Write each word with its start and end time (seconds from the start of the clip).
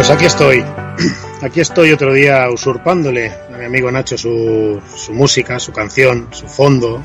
Pues 0.00 0.08
aquí 0.08 0.24
estoy. 0.24 0.64
Aquí 1.42 1.60
estoy 1.60 1.92
otro 1.92 2.14
día 2.14 2.48
usurpándole 2.48 3.28
a 3.52 3.58
mi 3.58 3.66
amigo 3.66 3.92
Nacho 3.92 4.16
su, 4.16 4.80
su 4.96 5.12
música, 5.12 5.58
su 5.58 5.72
canción, 5.72 6.28
su 6.30 6.48
fondo, 6.48 7.04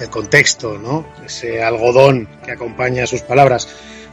el 0.00 0.10
contexto, 0.10 0.76
¿no? 0.76 1.06
Ese 1.24 1.62
algodón 1.62 2.26
que 2.44 2.50
acompaña 2.50 3.06
sus 3.06 3.20
palabras. 3.20 3.68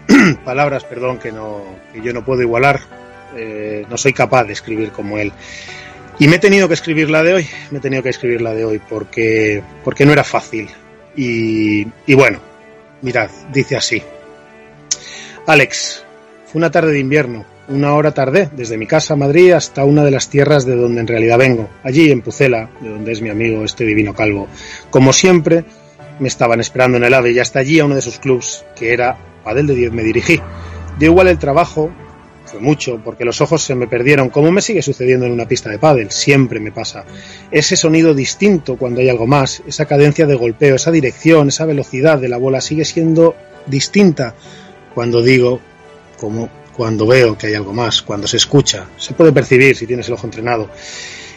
palabras, 0.46 0.84
perdón, 0.84 1.18
que, 1.18 1.32
no, 1.32 1.64
que 1.92 2.04
yo 2.04 2.14
no 2.14 2.24
puedo 2.24 2.44
igualar. 2.44 2.82
Eh, 3.36 3.88
no 3.90 3.98
soy 3.98 4.14
capaz 4.14 4.44
de 4.44 4.54
escribir 4.54 4.92
como 4.92 5.18
él. 5.18 5.34
Y 6.20 6.28
me 6.28 6.36
he 6.36 6.40
tenido 6.40 6.68
que 6.68 6.76
escribir 6.76 7.10
la 7.10 7.24
de 7.24 7.34
hoy, 7.34 7.50
me 7.72 7.80
he 7.80 7.82
tenido 7.82 8.04
que 8.04 8.10
escribir 8.10 8.42
la 8.42 8.54
de 8.54 8.64
hoy 8.64 8.78
porque, 8.78 9.64
porque 9.84 10.06
no 10.06 10.14
era 10.14 10.24
fácil. 10.24 10.70
Y, 11.16 11.88
y 12.06 12.14
bueno, 12.14 12.40
mirad, 13.02 13.32
dice 13.52 13.76
así. 13.76 14.04
Alex, 15.48 16.04
fue 16.46 16.60
una 16.60 16.70
tarde 16.70 16.92
de 16.92 17.00
invierno, 17.00 17.44
una 17.70 17.94
hora 17.94 18.12
tardé 18.12 18.50
desde 18.56 18.78
mi 18.78 18.88
casa 18.88 19.16
Madrid 19.16 19.52
hasta 19.52 19.86
una 19.86 20.04
de 20.04 20.12
las 20.12 20.30
tierras 20.30 20.66
de 20.66 20.76
donde 20.76 21.02
en 21.02 21.08
realidad 21.08 21.38
vengo, 21.38 21.70
allí 21.84 22.12
en 22.12 22.22
Pucela, 22.22 22.70
de 22.82 22.90
donde 22.90 23.12
es 23.12 23.22
mi 23.22 23.30
amigo 23.30 23.64
este 23.64 23.86
divino 23.86 24.14
calvo. 24.14 24.48
Como 24.90 25.14
siempre, 25.14 25.66
me 26.20 26.28
estaban 26.28 26.60
esperando 26.60 26.98
en 26.98 27.04
el 27.04 27.14
AVE 27.14 27.32
y 27.32 27.40
hasta 27.40 27.60
allí 27.60 27.80
a 27.80 27.86
uno 27.86 27.96
de 27.96 28.02
sus 28.02 28.20
clubs, 28.20 28.66
que 28.76 28.94
era 28.94 29.18
Padel 29.44 29.68
de 29.68 29.76
10, 29.76 29.94
me 29.94 30.04
dirigí. 30.04 30.40
De 30.98 31.06
igual 31.06 31.28
el 31.28 31.38
trabajo, 31.38 31.92
fue 32.46 32.60
mucho, 32.60 33.00
porque 33.04 33.26
los 33.26 33.42
ojos 33.42 33.62
se 33.62 33.76
me 33.76 33.88
perdieron, 33.88 34.30
como 34.30 34.52
me 34.52 34.62
sigue 34.62 34.82
sucediendo 34.82 35.28
en 35.28 35.32
una 35.32 35.48
pista 35.48 35.70
de 35.70 35.78
pádel, 35.78 36.10
siempre 36.10 36.60
me 36.60 36.72
pasa. 36.72 37.06
Ese 37.52 37.76
sonido 37.76 38.14
distinto 38.14 38.76
cuando 38.76 39.02
hay 39.02 39.10
algo 39.10 39.28
más, 39.28 39.62
esa 39.68 39.86
cadencia 39.86 40.26
de 40.26 40.36
golpeo, 40.36 40.76
esa 40.76 40.92
dirección, 40.92 41.50
esa 41.50 41.66
velocidad 41.66 42.18
de 42.18 42.30
la 42.30 42.38
bola 42.38 42.60
sigue 42.60 42.86
siendo 42.86 43.36
distinta 43.68 44.34
cuando 44.96 45.22
digo, 45.22 45.60
como 46.20 46.50
cuando 46.80 47.06
veo 47.06 47.38
que 47.38 47.48
hay 47.48 47.56
algo 47.56 47.74
más, 47.74 48.02
cuando 48.02 48.26
se 48.26 48.38
escucha, 48.38 48.88
se 48.96 49.14
puede 49.14 49.34
percibir 49.34 49.76
si 49.76 49.86
tienes 49.86 50.08
el 50.08 50.14
ojo 50.14 50.28
entrenado. 50.28 50.70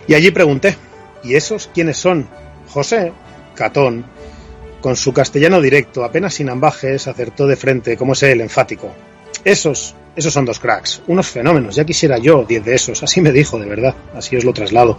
Y 0.07 0.15
allí 0.15 0.31
pregunté, 0.31 0.77
¿y 1.25 1.35
esos 1.35 1.69
quiénes 1.75 1.97
son? 1.97 2.29
José, 2.69 3.13
Catón, 3.57 4.05
con 4.81 4.95
su 4.95 5.13
castellano 5.13 5.61
directo, 5.61 6.05
apenas 6.05 6.35
sin 6.35 6.49
ambajes, 6.49 7.09
acertó 7.09 7.49
de 7.49 7.57
frente, 7.57 7.97
como 7.97 8.13
es 8.13 8.23
él, 8.23 8.41
enfático. 8.41 8.95
Esos, 9.45 9.97
esos 10.15 10.33
son 10.33 10.45
dos 10.45 10.61
cracks, 10.61 11.03
unos 11.09 11.27
fenómenos, 11.27 11.75
ya 11.75 11.85
quisiera 11.85 12.19
yo 12.19 12.45
diez 12.49 12.65
de 12.65 12.77
esos, 12.77 13.03
así 13.03 13.21
me 13.21 13.33
dijo, 13.33 13.59
de 13.59 13.67
verdad, 13.67 13.97
así 14.15 14.37
os 14.37 14.45
lo 14.45 14.53
traslado. 14.53 14.97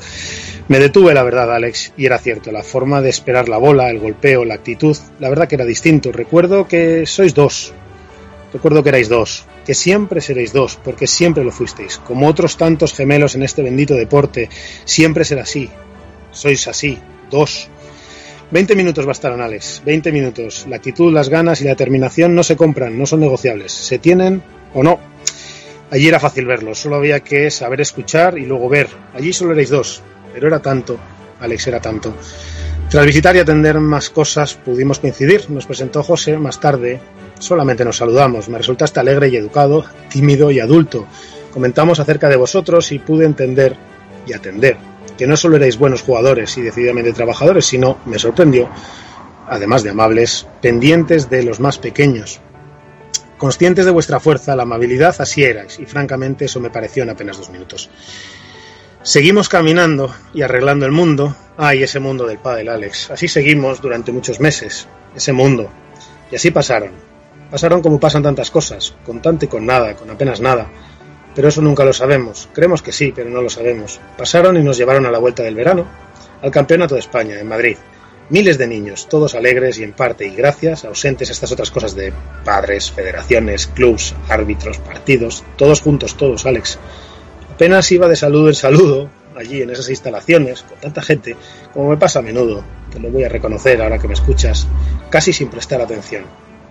Me 0.68 0.78
detuve, 0.78 1.14
la 1.14 1.24
verdad, 1.24 1.56
Alex, 1.56 1.94
y 1.96 2.06
era 2.06 2.18
cierto, 2.18 2.52
la 2.52 2.64
forma 2.64 3.00
de 3.00 3.12
esperar 3.12 3.48
la 3.48 3.60
bola, 3.60 3.90
el 3.90 4.00
golpeo, 4.00 4.44
la 4.44 4.56
actitud, 4.56 4.98
la 5.22 5.30
verdad 5.30 5.48
que 5.48 5.56
era 5.56 5.64
distinto. 5.64 6.12
Recuerdo 6.12 6.68
que 6.68 7.06
sois 7.06 7.34
dos, 7.34 7.74
recuerdo 8.52 8.84
que 8.84 8.90
erais 8.90 9.08
dos, 9.08 9.46
que 9.66 9.74
siempre 9.74 10.22
seréis 10.22 10.54
dos, 10.54 10.80
porque 10.84 11.08
siempre 11.08 11.44
lo 11.44 11.52
fuisteis, 11.52 11.98
como 11.98 12.28
otros 12.28 12.58
tantos 12.58 12.94
gemelos 12.94 13.36
en 13.36 13.44
este 13.44 13.62
bendito 13.62 13.96
deporte, 13.96 14.50
siempre 14.86 15.26
será 15.26 15.44
así, 15.44 15.70
sois 16.32 16.68
así, 16.68 16.98
dos. 17.30 17.70
Veinte 18.52 18.76
minutos 18.76 19.06
bastaron, 19.06 19.42
Alex, 19.42 19.82
veinte 19.84 20.12
minutos. 20.12 20.68
La 20.70 20.76
actitud, 20.76 21.12
las 21.12 21.30
ganas 21.30 21.62
y 21.62 21.64
la 21.64 21.72
determinación 21.72 22.36
no 22.36 22.44
se 22.44 22.56
compran, 22.56 22.98
no 22.98 23.06
son 23.08 23.22
negociables, 23.22 23.72
se 23.72 23.98
tienen 23.98 24.44
o 24.76 24.84
no. 24.84 25.00
Allí 25.90 26.08
era 26.08 26.20
fácil 26.20 26.46
verlo, 26.46 26.76
solo 26.76 26.98
había 26.98 27.22
que 27.22 27.50
saber 27.50 27.82
escuchar 27.82 28.38
y 28.38 28.46
luego 28.46 28.70
ver. 28.70 28.90
Allí 29.14 29.34
solo 29.34 29.54
erais 29.54 29.70
dos, 29.70 30.04
pero 30.34 30.48
era 30.48 30.60
tanto, 30.60 30.98
Alex 31.40 31.68
era 31.68 31.80
tanto. 31.80 32.16
Tras 32.94 33.08
visitar 33.08 33.36
y 33.36 33.40
atender 33.40 33.80
más 33.80 34.12
cosas 34.12 34.54
pudimos 34.54 35.00
coincidir. 35.00 35.50
Nos 35.50 35.66
presentó 35.66 36.04
José 36.04 36.38
más 36.38 36.60
tarde. 36.60 37.02
Solamente 37.40 37.84
nos 37.84 37.98
saludamos. 37.98 38.50
Me 38.50 38.60
resultaste 38.60 39.00
alegre 39.00 39.30
y 39.30 39.36
educado, 39.36 39.84
tímido 40.12 40.52
y 40.52 40.60
adulto. 40.60 41.08
Comentamos 41.52 42.00
acerca 42.00 42.30
de 42.30 42.36
vosotros 42.36 42.92
y 42.92 43.00
pude 43.00 43.26
entender 43.26 43.76
y 44.28 44.34
atender 44.34 44.78
que 45.18 45.26
no 45.26 45.36
solo 45.36 45.56
erais 45.56 45.80
buenos 45.80 46.04
jugadores 46.04 46.56
y 46.60 46.62
decididamente 46.62 47.14
trabajadores, 47.14 47.66
sino, 47.66 47.98
me 48.06 48.20
sorprendió, 48.20 48.70
además 49.48 49.82
de 49.82 49.90
amables, 49.90 50.46
pendientes 50.62 51.32
de 51.32 51.42
los 51.42 51.60
más 51.60 51.80
pequeños. 51.80 52.42
Conscientes 53.40 53.86
de 53.86 53.92
vuestra 53.92 54.20
fuerza, 54.20 54.56
la 54.56 54.64
amabilidad, 54.64 55.16
así 55.18 55.44
erais, 55.44 55.80
y 55.80 55.88
francamente 55.88 56.46
eso 56.46 56.60
me 56.60 56.70
pareció 56.70 57.02
en 57.02 57.10
apenas 57.10 57.40
dos 57.40 57.50
minutos. 57.50 57.90
Seguimos 59.04 59.50
caminando 59.50 60.16
y 60.34 60.44
arreglando 60.44 60.86
el 60.86 60.94
mundo. 60.94 61.36
Ay, 61.58 61.84
ese 61.84 62.00
mundo 62.00 62.26
del 62.26 62.38
pádel, 62.38 62.70
Alex. 62.70 63.12
Así 63.12 63.28
seguimos 63.28 63.82
durante 63.82 64.14
muchos 64.14 64.40
meses. 64.40 64.88
Ese 65.14 65.34
mundo. 65.34 65.70
Y 66.32 66.38
así 66.38 66.52
pasaron. 66.52 66.92
Pasaron 67.52 67.82
como 67.82 68.00
pasan 68.00 68.24
tantas 68.24 68.50
cosas, 68.50 68.96
con 69.06 69.22
tanto 69.22 69.44
y 69.44 69.50
con 69.50 69.66
nada, 69.66 69.94
con 69.96 70.10
apenas 70.10 70.40
nada. 70.40 70.68
Pero 71.36 71.50
eso 71.50 71.62
nunca 71.62 71.84
lo 71.84 71.92
sabemos. 71.92 72.48
Creemos 72.54 72.82
que 72.82 72.94
sí, 72.94 73.12
pero 73.14 73.30
no 73.30 73.42
lo 73.42 73.50
sabemos. 73.50 74.00
Pasaron 74.18 74.56
y 74.56 74.64
nos 74.64 74.78
llevaron 74.78 75.06
a 75.06 75.12
la 75.12 75.20
vuelta 75.20 75.44
del 75.44 75.56
verano, 75.56 75.86
al 76.42 76.52
Campeonato 76.52 76.96
de 76.96 77.02
España, 77.02 77.38
en 77.38 77.48
Madrid. 77.50 77.76
Miles 78.30 78.58
de 78.58 78.68
niños, 78.68 79.10
todos 79.10 79.36
alegres 79.36 79.80
y 79.80 79.84
en 79.84 79.92
parte 79.92 80.26
y 80.26 80.34
gracias, 80.34 80.86
ausentes 80.86 81.30
estas 81.30 81.52
otras 81.52 81.72
cosas 81.72 81.94
de 81.94 82.14
padres, 82.46 82.90
federaciones, 82.90 83.68
clubs, 83.68 84.16
árbitros, 84.30 84.78
partidos, 84.78 85.44
todos 85.58 85.82
juntos, 85.82 86.16
todos, 86.16 86.46
Alex. 86.46 86.80
Apenas 87.54 87.92
iba 87.92 88.08
de 88.08 88.16
saludo 88.16 88.48
en 88.48 88.56
saludo, 88.56 89.12
allí 89.38 89.62
en 89.62 89.70
esas 89.70 89.88
instalaciones, 89.88 90.64
con 90.64 90.80
tanta 90.80 91.04
gente, 91.04 91.36
como 91.72 91.92
me 91.92 91.98
pasa 91.98 92.18
a 92.18 92.24
menudo, 92.24 92.64
te 92.92 93.00
lo 93.00 93.12
voy 93.12 93.26
a 93.26 93.30
reconocer 93.30 93.80
ahora 93.80 94.00
que 94.00 94.08
me 94.08 94.16
escuchas, 94.16 94.68
casi 95.12 95.34
sin 95.34 95.50
prestar 95.50 95.80
atención, 95.80 96.24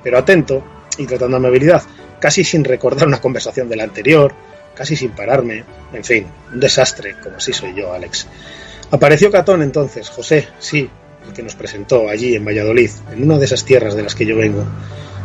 pero 0.03 0.19
atento 0.19 0.65
y 0.99 1.07
tratando 1.07 1.37
amabilidad, 1.37 1.85
casi 2.19 2.43
sin 2.43 2.65
recordar 2.65 3.07
una 3.07 3.21
conversación 3.21 3.69
de 3.69 3.77
la 3.77 3.85
anterior, 3.85 4.35
casi 4.75 4.97
sin 4.97 5.13
pararme, 5.13 5.65
en 5.93 6.03
fin, 6.03 6.27
un 6.53 6.59
desastre, 6.59 7.15
como 7.23 7.37
así 7.37 7.53
soy 7.53 7.77
yo, 7.77 7.93
Alex. 7.93 8.27
Apareció 8.91 9.31
Catón 9.31 9.63
entonces, 9.63 10.11
José, 10.11 10.49
sí, 10.59 10.91
el 11.25 11.33
que 11.33 11.45
nos 11.45 11.55
presentó 11.55 12.09
allí 12.09 12.35
en 12.35 12.45
Valladolid, 12.45 12.91
en 13.13 13.23
una 13.23 13.39
de 13.39 13.45
esas 13.45 13.65
tierras 13.65 13.95
de 13.95 14.03
las 14.03 14.17
que 14.17 14.27
yo 14.27 14.37
vengo, 14.37 14.65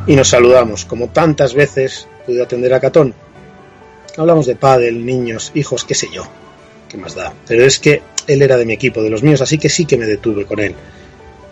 y 0.06 0.16
nos 0.16 0.28
saludamos, 0.28 0.86
como 0.86 1.10
tantas 1.10 1.56
veces 1.56 2.08
pude 2.28 2.44
atender 2.44 2.76
a 2.76 2.80
Catón, 2.80 3.16
Hablamos 4.18 4.48
de 4.48 4.56
pádel, 4.56 5.06
niños, 5.06 5.52
hijos, 5.54 5.86
qué 5.86 5.94
sé 5.94 6.10
yo. 6.12 6.24
¿Qué 6.90 6.98
más 6.98 7.14
da? 7.14 7.34
Pero 7.48 7.64
es 7.64 7.78
que 7.78 8.02
él 8.26 8.42
era 8.42 8.58
de 8.58 8.66
mi 8.66 8.74
equipo, 8.74 9.04
de 9.04 9.12
los 9.12 9.22
míos, 9.22 9.42
así 9.42 9.60
que 9.60 9.70
sí 9.70 9.86
que 9.86 9.96
me 9.96 10.08
detuve 10.08 10.46
con 10.46 10.60
él. 10.60 10.74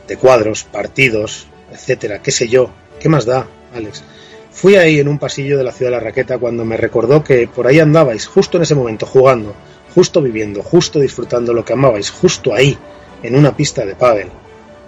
De 0.07 0.17
cuadros, 0.17 0.63
partidos, 0.63 1.45
etcétera, 1.71 2.23
qué 2.23 2.31
sé 2.31 2.47
yo. 2.47 2.71
¿Qué 2.99 3.07
más 3.07 3.25
da, 3.25 3.47
Alex? 3.75 4.03
Fui 4.51 4.77
ahí 4.77 4.99
en 4.99 5.07
un 5.07 5.19
pasillo 5.19 5.59
de 5.59 5.63
la 5.63 5.71
ciudad 5.71 5.91
de 5.91 5.97
la 5.97 6.03
Raqueta 6.03 6.39
cuando 6.39 6.65
me 6.65 6.75
recordó 6.75 7.23
que 7.23 7.47
por 7.47 7.67
ahí 7.67 7.79
andabais, 7.79 8.25
justo 8.25 8.57
en 8.57 8.63
ese 8.63 8.73
momento, 8.73 9.05
jugando, 9.05 9.53
justo 9.93 10.19
viviendo, 10.19 10.63
justo 10.63 10.99
disfrutando 10.99 11.53
lo 11.53 11.63
que 11.63 11.73
amabais, 11.73 12.09
justo 12.09 12.51
ahí, 12.51 12.75
en 13.21 13.35
una 13.35 13.55
pista 13.55 13.85
de 13.85 13.93
pádel. 13.93 14.29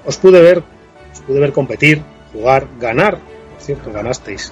Os 0.03 0.17
pude 0.17 0.41
ver, 0.41 0.63
os 1.13 1.19
pude 1.19 1.39
ver 1.39 1.51
competir, 1.51 2.01
jugar, 2.33 2.67
ganar. 2.79 3.19
Por 3.53 3.61
cierto, 3.61 3.91
ganasteis 3.91 4.51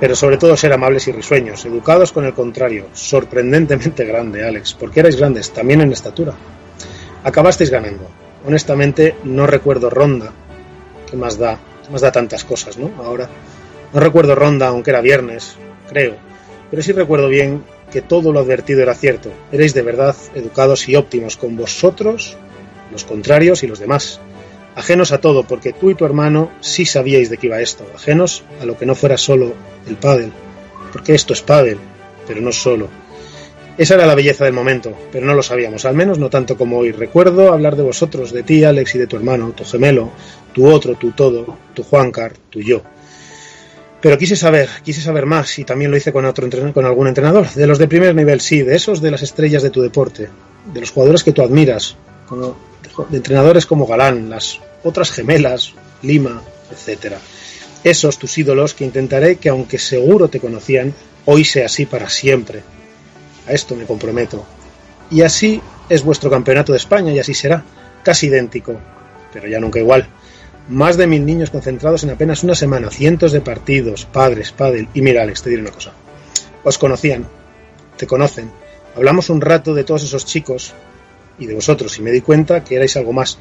pero 0.00 0.16
sobre 0.16 0.36
todo 0.36 0.56
ser 0.56 0.72
amables 0.72 1.08
y 1.08 1.12
risueños, 1.12 1.64
educados 1.64 2.12
con 2.12 2.24
el 2.24 2.34
contrario, 2.34 2.86
sorprendentemente 2.92 4.04
grande, 4.06 4.46
Alex, 4.46 4.74
porque 4.74 5.00
erais 5.00 5.16
grandes, 5.16 5.52
también 5.52 5.80
en 5.80 5.92
estatura. 5.92 6.34
Acabasteis 7.22 7.70
ganando. 7.70 8.08
Honestamente, 8.46 9.16
no 9.24 9.46
recuerdo 9.46 9.88
ronda. 9.88 10.32
¿Qué 11.10 11.16
más 11.16 11.38
da? 11.38 11.58
¿Qué 11.84 11.90
más 11.90 12.02
da 12.02 12.12
tantas 12.12 12.44
cosas, 12.44 12.76
no? 12.76 12.90
Ahora. 13.02 13.28
No 13.92 14.00
recuerdo 14.00 14.34
ronda, 14.34 14.68
aunque 14.68 14.90
era 14.90 15.00
viernes, 15.00 15.56
creo. 15.88 16.16
Pero 16.68 16.82
sí 16.82 16.92
recuerdo 16.92 17.28
bien 17.28 17.62
que 17.92 18.02
todo 18.02 18.32
lo 18.32 18.40
advertido 18.40 18.82
era 18.82 18.94
cierto. 18.94 19.30
Erais 19.52 19.72
de 19.72 19.82
verdad 19.82 20.16
educados 20.34 20.88
y 20.88 20.96
óptimos 20.96 21.36
con 21.36 21.56
vosotros, 21.56 22.36
los 22.90 23.04
contrarios 23.04 23.62
y 23.62 23.68
los 23.68 23.78
demás 23.78 24.20
ajenos 24.76 25.12
a 25.12 25.18
todo, 25.18 25.44
porque 25.44 25.72
tú 25.72 25.90
y 25.90 25.94
tu 25.94 26.04
hermano 26.04 26.50
sí 26.60 26.84
sabíais 26.84 27.30
de 27.30 27.38
qué 27.38 27.46
iba 27.46 27.60
esto, 27.60 27.86
ajenos 27.94 28.44
a 28.60 28.64
lo 28.64 28.76
que 28.76 28.86
no 28.86 28.94
fuera 28.94 29.16
solo 29.16 29.54
el 29.86 29.96
pádel, 29.96 30.32
porque 30.92 31.14
esto 31.14 31.32
es 31.32 31.42
pádel, 31.42 31.78
pero 32.26 32.40
no 32.40 32.52
solo. 32.52 32.88
Esa 33.76 33.94
era 33.94 34.06
la 34.06 34.14
belleza 34.14 34.44
del 34.44 34.54
momento, 34.54 34.96
pero 35.10 35.26
no 35.26 35.34
lo 35.34 35.42
sabíamos, 35.42 35.84
al 35.84 35.96
menos 35.96 36.18
no 36.18 36.30
tanto 36.30 36.56
como 36.56 36.78
hoy. 36.78 36.92
Recuerdo 36.92 37.52
hablar 37.52 37.74
de 37.74 37.82
vosotros, 37.82 38.32
de 38.32 38.44
ti, 38.44 38.62
Alex, 38.62 38.94
y 38.94 38.98
de 38.98 39.08
tu 39.08 39.16
hermano, 39.16 39.50
tu 39.50 39.64
gemelo, 39.64 40.12
tu 40.52 40.66
otro, 40.68 40.94
tu 40.94 41.10
todo, 41.10 41.58
tu 41.74 41.82
Juancar, 41.82 42.34
tu 42.50 42.60
yo. 42.60 42.82
Pero 44.00 44.16
quise 44.16 44.36
saber, 44.36 44.68
quise 44.84 45.00
saber 45.00 45.26
más, 45.26 45.58
y 45.58 45.64
también 45.64 45.90
lo 45.90 45.96
hice 45.96 46.12
con, 46.12 46.24
otro 46.24 46.48
con 46.72 46.84
algún 46.84 47.08
entrenador, 47.08 47.50
de 47.50 47.66
los 47.66 47.78
de 47.78 47.88
primer 47.88 48.14
nivel, 48.14 48.40
sí, 48.40 48.62
de 48.62 48.76
esos 48.76 49.00
de 49.00 49.10
las 49.10 49.22
estrellas 49.22 49.62
de 49.62 49.70
tu 49.70 49.82
deporte, 49.82 50.28
de 50.72 50.80
los 50.80 50.92
jugadores 50.92 51.24
que 51.24 51.32
tú 51.32 51.42
admiras, 51.42 51.96
como 52.28 52.56
de 53.08 53.16
entrenadores 53.16 53.66
como 53.66 53.86
Galán, 53.86 54.30
las 54.30 54.60
otras 54.82 55.10
gemelas, 55.10 55.74
Lima, 56.02 56.42
etcétera. 56.70 57.18
Esos 57.82 58.18
tus 58.18 58.36
ídolos 58.38 58.74
que 58.74 58.84
intentaré 58.84 59.36
que 59.36 59.48
aunque 59.48 59.78
seguro 59.78 60.28
te 60.28 60.40
conocían, 60.40 60.94
hoy 61.24 61.44
sea 61.44 61.66
así 61.66 61.86
para 61.86 62.08
siempre. 62.08 62.62
A 63.46 63.52
esto 63.52 63.76
me 63.76 63.84
comprometo. 63.84 64.44
Y 65.10 65.22
así 65.22 65.60
es 65.88 66.02
vuestro 66.02 66.30
campeonato 66.30 66.72
de 66.72 66.78
España 66.78 67.12
y 67.12 67.18
así 67.18 67.34
será, 67.34 67.64
casi 68.02 68.26
idéntico, 68.26 68.80
pero 69.32 69.48
ya 69.48 69.60
nunca 69.60 69.78
igual. 69.78 70.08
Más 70.68 70.96
de 70.96 71.06
mil 71.06 71.26
niños 71.26 71.50
concentrados 71.50 72.04
en 72.04 72.10
apenas 72.10 72.42
una 72.42 72.54
semana, 72.54 72.90
cientos 72.90 73.32
de 73.32 73.42
partidos, 73.42 74.06
padres, 74.06 74.52
pádel, 74.52 74.88
y 74.94 75.02
mira 75.02 75.22
Alex, 75.22 75.42
te 75.42 75.50
diré 75.50 75.60
una 75.60 75.72
cosa. 75.72 75.92
Os 76.62 76.78
conocían, 76.78 77.26
te 77.98 78.06
conocen. 78.06 78.50
Hablamos 78.96 79.28
un 79.28 79.42
rato 79.42 79.74
de 79.74 79.84
todos 79.84 80.04
esos 80.04 80.24
chicos 80.24 80.72
y 81.38 81.46
de 81.46 81.54
vosotros 81.54 81.98
y 81.98 82.02
me 82.02 82.10
di 82.10 82.20
cuenta 82.20 82.64
que 82.64 82.76
erais 82.76 82.96
algo 82.96 83.12
más. 83.12 83.38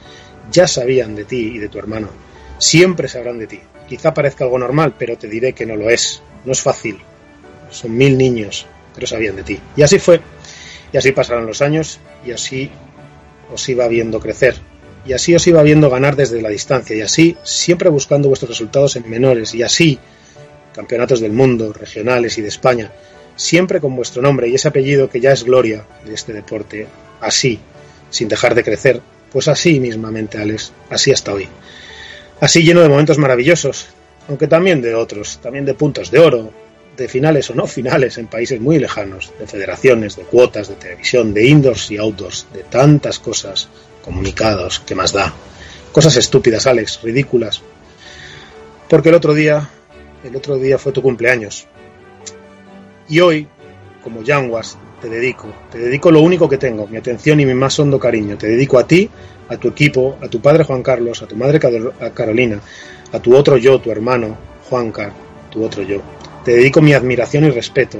Ya 0.51 0.67
sabían 0.67 1.15
de 1.15 1.25
ti 1.25 1.53
y 1.55 1.57
de 1.57 1.69
tu 1.69 1.79
hermano. 1.79 2.09
Siempre 2.57 3.07
sabrán 3.07 3.39
de 3.39 3.47
ti. 3.47 3.59
Quizá 3.87 4.13
parezca 4.13 4.43
algo 4.43 4.57
normal, 4.57 4.95
pero 4.97 5.17
te 5.17 5.27
diré 5.27 5.53
que 5.53 5.65
no 5.65 5.75
lo 5.75 5.89
es. 5.89 6.21
No 6.45 6.51
es 6.51 6.61
fácil. 6.61 6.99
Son 7.69 7.95
mil 7.95 8.17
niños, 8.17 8.65
pero 8.93 9.07
sabían 9.07 9.35
de 9.35 9.43
ti. 9.43 9.59
Y 9.75 9.81
así 9.81 9.99
fue. 9.99 10.21
Y 10.91 10.97
así 10.97 11.11
pasaron 11.11 11.45
los 11.45 11.61
años 11.61 11.99
y 12.25 12.31
así 12.31 12.69
os 13.51 13.67
iba 13.69 13.87
viendo 13.87 14.19
crecer. 14.19 14.55
Y 15.05 15.13
así 15.13 15.35
os 15.35 15.45
iba 15.47 15.61
viendo 15.63 15.89
ganar 15.89 16.15
desde 16.15 16.41
la 16.41 16.49
distancia. 16.49 16.95
Y 16.95 17.01
así, 17.01 17.35
siempre 17.43 17.89
buscando 17.89 18.29
vuestros 18.29 18.49
resultados 18.49 18.95
en 18.95 19.09
menores. 19.09 19.53
Y 19.53 19.63
así, 19.63 19.99
campeonatos 20.73 21.19
del 21.19 21.33
mundo, 21.33 21.73
regionales 21.73 22.37
y 22.37 22.41
de 22.41 22.47
España. 22.49 22.91
Siempre 23.35 23.81
con 23.81 23.95
vuestro 23.95 24.21
nombre 24.21 24.47
y 24.47 24.55
ese 24.55 24.67
apellido 24.67 25.09
que 25.09 25.19
ya 25.19 25.31
es 25.31 25.43
gloria 25.43 25.85
de 26.05 26.13
este 26.13 26.33
deporte. 26.33 26.87
Así, 27.19 27.59
sin 28.13 28.27
dejar 28.27 28.53
de 28.53 28.63
crecer. 28.63 29.01
Pues 29.31 29.47
así 29.47 29.79
mismamente, 29.79 30.37
Alex. 30.37 30.71
Así 30.89 31.11
hasta 31.11 31.33
hoy. 31.33 31.49
Así 32.39 32.61
lleno 32.61 32.81
de 32.81 32.89
momentos 32.89 33.17
maravillosos, 33.17 33.87
aunque 34.27 34.47
también 34.47 34.81
de 34.81 34.93
otros, 34.93 35.39
también 35.41 35.65
de 35.65 35.73
puntos 35.73 36.11
de 36.11 36.19
oro, 36.19 36.51
de 36.95 37.07
finales 37.07 37.49
o 37.49 37.55
no 37.55 37.65
finales 37.65 38.19
en 38.19 38.27
países 38.27 38.61
muy 38.61 38.77
lejanos, 38.77 39.33
de 39.39 39.47
federaciones, 39.47 40.15
de 40.15 40.23
cuotas, 40.23 40.67
de 40.69 40.75
televisión, 40.75 41.33
de 41.33 41.47
indoors 41.47 41.89
y 41.89 41.97
outdoors, 41.97 42.45
de 42.53 42.61
tantas 42.63 43.17
cosas, 43.17 43.67
comunicados, 44.03 44.79
¿qué 44.85 44.93
más 44.93 45.11
da? 45.11 45.33
Cosas 45.91 46.15
estúpidas, 46.17 46.67
Alex, 46.67 46.99
ridículas. 47.01 47.63
Porque 48.89 49.09
el 49.09 49.15
otro 49.15 49.33
día, 49.33 49.69
el 50.23 50.35
otro 50.35 50.59
día 50.59 50.77
fue 50.77 50.91
tu 50.91 51.01
cumpleaños. 51.01 51.65
Y 53.09 53.21
hoy, 53.21 53.47
como 54.03 54.21
Yanguas, 54.21 54.77
te 55.03 55.09
dedico, 55.09 55.53
te 55.69 55.79
dedico 55.79 56.09
lo 56.09 56.21
único 56.21 56.47
que 56.47 56.57
tengo, 56.57 56.87
mi 56.87 56.95
atención 56.95 57.37
y 57.37 57.45
mi 57.45 57.53
más 57.53 57.77
hondo 57.77 57.99
cariño. 57.99 58.37
Te 58.37 58.47
dedico 58.47 58.79
a 58.79 58.87
ti, 58.87 59.09
a 59.49 59.57
tu 59.57 59.67
equipo, 59.67 60.17
a 60.21 60.29
tu 60.29 60.39
padre 60.39 60.63
Juan 60.63 60.81
Carlos, 60.81 61.21
a 61.21 61.27
tu 61.27 61.35
madre 61.35 61.59
Carolina, 61.59 62.61
a 63.11 63.19
tu 63.19 63.35
otro 63.35 63.57
yo, 63.57 63.81
tu 63.81 63.91
hermano 63.91 64.37
Juancar, 64.69 65.11
tu 65.51 65.61
otro 65.61 65.83
yo. 65.83 65.97
Te 66.45 66.51
dedico 66.51 66.81
mi 66.81 66.93
admiración 66.93 67.43
y 67.43 67.49
respeto. 67.49 67.97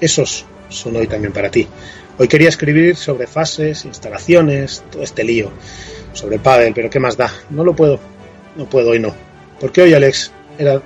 Esos 0.00 0.46
son 0.68 0.94
hoy 0.94 1.08
también 1.08 1.32
para 1.32 1.50
ti. 1.50 1.66
Hoy 2.18 2.28
quería 2.28 2.50
escribir 2.50 2.94
sobre 2.94 3.26
fases, 3.26 3.84
instalaciones, 3.84 4.84
todo 4.92 5.02
este 5.02 5.24
lío, 5.24 5.50
sobre 6.12 6.38
pádel, 6.38 6.72
pero 6.72 6.88
¿qué 6.88 7.00
más 7.00 7.16
da? 7.16 7.32
No 7.50 7.64
lo 7.64 7.74
puedo, 7.74 7.98
no 8.54 8.66
puedo 8.66 8.90
hoy 8.90 9.00
no. 9.00 9.12
Porque 9.58 9.82
hoy, 9.82 9.92
Alex, 9.92 10.30
era 10.56 10.80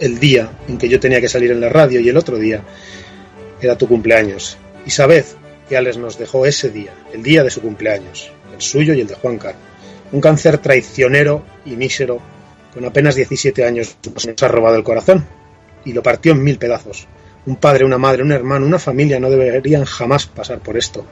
el 0.00 0.18
día 0.18 0.50
en 0.68 0.78
que 0.78 0.88
yo 0.88 0.98
tenía 0.98 1.20
que 1.20 1.28
salir 1.28 1.50
en 1.50 1.60
la 1.60 1.68
radio 1.68 2.00
y 2.00 2.08
el 2.08 2.16
otro 2.16 2.38
día 2.38 2.62
era 3.60 3.76
tu 3.76 3.86
cumpleaños. 3.86 4.56
Y 4.86 4.90
sabed 4.90 5.24
que 5.68 5.76
Alex 5.76 5.98
nos 5.98 6.18
dejó 6.18 6.46
ese 6.46 6.70
día, 6.70 6.92
el 7.12 7.22
día 7.22 7.44
de 7.44 7.50
su 7.50 7.60
cumpleaños, 7.60 8.32
el 8.52 8.60
suyo 8.60 8.94
y 8.94 9.00
el 9.00 9.06
de 9.06 9.14
Juan 9.14 9.38
Carlos. 9.38 9.62
Un 10.12 10.20
cáncer 10.20 10.58
traicionero 10.58 11.44
y 11.64 11.76
mísero, 11.76 12.20
con 12.74 12.84
apenas 12.84 13.14
17 13.14 13.64
años, 13.64 13.96
nos 14.12 14.42
ha 14.42 14.48
robado 14.48 14.76
el 14.76 14.82
corazón 14.82 15.24
y 15.84 15.92
lo 15.92 16.02
partió 16.02 16.32
en 16.32 16.42
mil 16.42 16.58
pedazos. 16.58 17.06
Un 17.46 17.56
padre, 17.56 17.84
una 17.84 17.98
madre, 17.98 18.22
un 18.22 18.32
hermano, 18.32 18.66
una 18.66 18.78
familia 18.78 19.20
no 19.20 19.30
deberían 19.30 19.84
jamás 19.84 20.26
pasar 20.26 20.58
por 20.58 20.76
esto. 20.76 21.06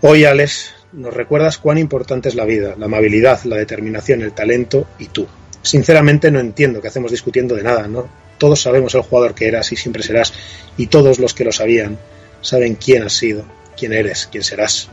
Hoy, 0.00 0.24
Alex, 0.24 0.74
nos 0.92 1.12
recuerdas 1.12 1.58
cuán 1.58 1.78
importante 1.78 2.28
es 2.28 2.34
la 2.34 2.44
vida, 2.44 2.76
la 2.78 2.86
amabilidad, 2.86 3.42
la 3.44 3.56
determinación, 3.56 4.22
el 4.22 4.32
talento 4.32 4.86
y 4.98 5.06
tú. 5.06 5.26
Sinceramente 5.62 6.30
no 6.30 6.38
entiendo 6.38 6.80
que 6.80 6.88
hacemos 6.88 7.10
discutiendo 7.10 7.56
de 7.56 7.64
nada, 7.64 7.88
¿no? 7.88 8.08
Todos 8.38 8.62
sabemos 8.62 8.94
el 8.94 9.02
jugador 9.02 9.34
que 9.34 9.48
eras 9.48 9.72
y 9.72 9.76
siempre 9.76 10.04
serás, 10.04 10.32
y 10.76 10.86
todos 10.86 11.18
los 11.18 11.34
que 11.34 11.44
lo 11.44 11.50
sabían 11.50 11.98
saben 12.40 12.74
quién 12.74 13.02
has 13.02 13.14
sido, 13.14 13.44
quién 13.76 13.92
eres, 13.92 14.28
quién 14.30 14.44
serás. 14.44 14.88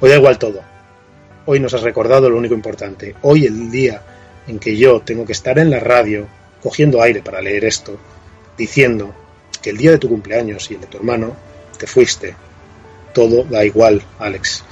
Hoy 0.00 0.10
da 0.10 0.16
igual 0.16 0.38
todo. 0.38 0.62
Hoy 1.46 1.60
nos 1.60 1.74
has 1.74 1.82
recordado 1.82 2.28
lo 2.28 2.38
único 2.38 2.54
importante. 2.54 3.14
Hoy 3.22 3.46
el 3.46 3.70
día 3.70 4.02
en 4.46 4.58
que 4.58 4.76
yo 4.76 5.00
tengo 5.00 5.24
que 5.24 5.32
estar 5.32 5.58
en 5.58 5.70
la 5.70 5.80
radio 5.80 6.26
cogiendo 6.62 7.00
aire 7.02 7.22
para 7.22 7.40
leer 7.40 7.64
esto, 7.64 7.98
diciendo 8.56 9.14
que 9.62 9.70
el 9.70 9.76
día 9.76 9.92
de 9.92 9.98
tu 9.98 10.08
cumpleaños 10.08 10.70
y 10.70 10.74
el 10.74 10.80
de 10.80 10.86
tu 10.86 10.98
hermano 10.98 11.36
te 11.78 11.86
fuiste. 11.86 12.34
Todo 13.12 13.44
da 13.44 13.64
igual, 13.64 14.02
Alex. 14.18 14.64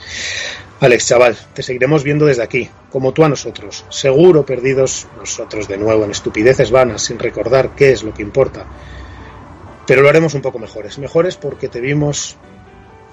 Alex, 0.81 1.07
chaval, 1.07 1.37
te 1.55 1.63
seguiremos 1.63 2.05
viendo 2.05 2.27
desde 2.27 2.43
aquí, 2.43 2.69
como 2.91 3.13
tú 3.13 3.25
a 3.25 3.29
nosotros, 3.29 3.85
seguro 3.89 4.45
perdidos 4.45 5.07
nosotros 5.19 5.67
de 5.67 5.79
nuevo 5.79 6.05
en 6.05 6.11
estupideces 6.11 6.71
vanas, 6.71 7.03
sin 7.03 7.19
recordar 7.19 7.75
qué 7.75 7.93
es 7.93 8.03
lo 8.03 8.13
que 8.13 8.23
importa. 8.23 8.67
Pero 9.87 10.03
lo 10.03 10.09
haremos 10.09 10.35
un 10.35 10.43
poco 10.43 10.59
mejores. 10.59 10.99
Mejores 10.99 11.37
porque 11.37 11.69
te 11.69 11.81
vimos 11.81 12.37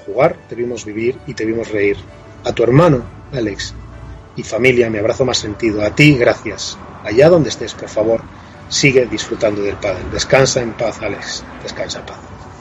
jugar, 0.05 0.35
te 0.49 0.55
vimos 0.55 0.85
vivir 0.85 1.17
y 1.27 1.33
te 1.33 1.45
vimos 1.45 1.69
reír. 1.69 1.97
A 2.43 2.53
tu 2.53 2.63
hermano, 2.63 3.03
Alex, 3.33 3.73
y 4.35 4.43
familia, 4.43 4.89
mi 4.89 4.97
abrazo 4.97 5.25
más 5.25 5.37
sentido. 5.37 5.83
A 5.83 5.93
ti, 5.93 6.17
gracias. 6.17 6.77
Allá 7.03 7.29
donde 7.29 7.49
estés, 7.49 7.73
por 7.73 7.89
favor, 7.89 8.21
sigue 8.69 9.05
disfrutando 9.05 9.61
del 9.61 9.75
Padre. 9.75 10.03
Descansa 10.11 10.61
en 10.61 10.73
paz, 10.73 11.01
Alex. 11.01 11.43
Descansa 11.63 11.99
en 11.99 12.05
paz. 12.05 12.40